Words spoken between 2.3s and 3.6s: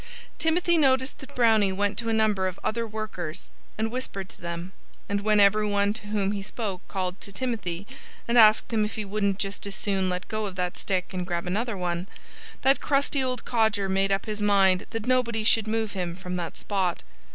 of the other workers